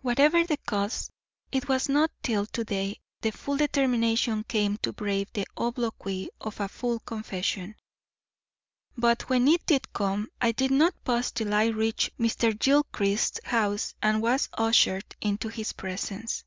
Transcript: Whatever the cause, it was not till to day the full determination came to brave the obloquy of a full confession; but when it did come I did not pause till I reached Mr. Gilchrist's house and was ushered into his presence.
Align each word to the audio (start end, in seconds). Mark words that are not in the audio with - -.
Whatever 0.00 0.44
the 0.46 0.56
cause, 0.56 1.10
it 1.52 1.68
was 1.68 1.90
not 1.90 2.10
till 2.22 2.46
to 2.46 2.64
day 2.64 3.02
the 3.20 3.32
full 3.32 3.58
determination 3.58 4.42
came 4.44 4.78
to 4.78 4.94
brave 4.94 5.30
the 5.34 5.46
obloquy 5.58 6.30
of 6.40 6.58
a 6.58 6.68
full 6.70 7.00
confession; 7.00 7.76
but 8.96 9.28
when 9.28 9.46
it 9.46 9.66
did 9.66 9.92
come 9.92 10.30
I 10.40 10.52
did 10.52 10.70
not 10.70 11.04
pause 11.04 11.32
till 11.32 11.52
I 11.52 11.66
reached 11.66 12.16
Mr. 12.16 12.58
Gilchrist's 12.58 13.40
house 13.44 13.92
and 14.02 14.22
was 14.22 14.48
ushered 14.54 15.04
into 15.20 15.48
his 15.48 15.74
presence. 15.74 16.44